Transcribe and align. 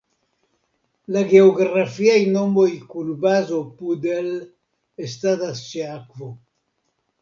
La 1.15 1.21
geografiaj 1.33 2.17
nomoj 2.39 2.67
kun 2.95 3.13
bazo 3.29 3.63
Pudel 3.79 4.35
estadas 5.09 5.67
ĉe 5.71 5.89
akvo. 6.03 6.37